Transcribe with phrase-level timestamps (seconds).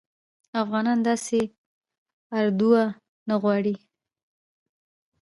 [0.61, 1.41] افغانان داسي
[2.37, 2.81] اردوه
[3.27, 3.75] نه غواړي